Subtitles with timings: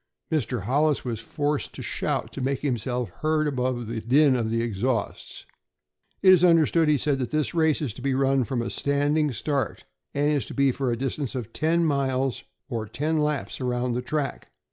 [0.31, 0.63] Mr.
[0.63, 5.45] Hollis was forced to shout to make himself heard above the din of the exhausts.
[6.23, 9.31] "It is understood," he said, "that this race is to be run from a standing
[9.31, 9.85] start,
[10.15, 14.01] and is to be for a distance of ten miles, or ten laps around the
[14.01, 14.51] track.